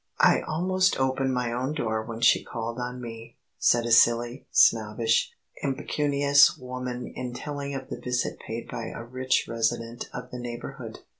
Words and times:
"I 0.19 0.41
almost 0.41 0.97
opened 0.99 1.35
my 1.35 1.53
own 1.53 1.75
door 1.75 2.01
when 2.03 2.21
she 2.21 2.43
called 2.43 2.79
on 2.79 2.99
me," 2.99 3.37
said 3.59 3.85
a 3.85 3.91
silly, 3.91 4.47
snobbish, 4.49 5.31
impecunious 5.61 6.57
woman 6.57 7.13
in 7.15 7.35
telling 7.35 7.75
of 7.75 7.89
the 7.89 7.99
visit 8.01 8.39
paid 8.39 8.71
her 8.71 8.77
by 8.79 8.85
a 8.87 9.03
rich 9.05 9.45
resident 9.47 10.09
of 10.11 10.31
the 10.31 10.39
neighborhood. 10.39 11.01